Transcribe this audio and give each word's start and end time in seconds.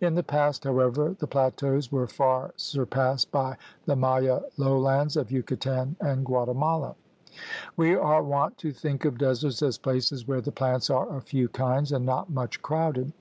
In 0.00 0.14
the 0.14 0.22
past, 0.22 0.62
however, 0.62 1.16
the 1.18 1.26
plateaus 1.26 1.90
were 1.90 2.06
far 2.06 2.52
surpassed 2.56 3.32
by 3.32 3.56
the 3.86 3.96
Maya 3.96 4.42
lowlands 4.56 5.16
of 5.16 5.32
Yucatan 5.32 5.96
and 6.00 6.24
Guatemala. 6.24 6.94
We 7.76 7.96
are 7.96 8.22
wont 8.22 8.56
to 8.58 8.70
think 8.70 9.04
of 9.04 9.18
deserts 9.18 9.62
as 9.62 9.78
places 9.78 10.28
where 10.28 10.40
the 10.40 10.52
plants 10.52 10.90
are 10.90 11.08
of 11.08 11.24
few 11.24 11.48
kinds 11.48 11.90
and 11.90 12.06
not 12.06 12.30
much 12.30 12.62
crowded. 12.62 13.12